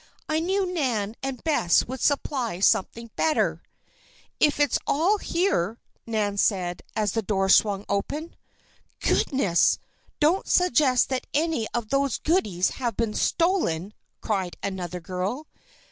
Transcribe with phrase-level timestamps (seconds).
[0.27, 3.61] "I knew Nan and Bess would supply something better."
[4.39, 8.35] "If it's all here," Nan said, as the door swung open.
[8.99, 9.77] "Goodness!
[10.19, 15.45] don't suggest that any of those goodies have been stolen!" cried another girl.